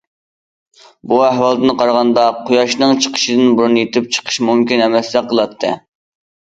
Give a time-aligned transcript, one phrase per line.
[1.11, 5.79] بۇ ئەھۋالدىن قارىغاندا قۇياشنىڭ چىقىشىدىن بۇرۇن يېتىپ چىقىش مۇمكىن ئەمەستەك قىلاتتى.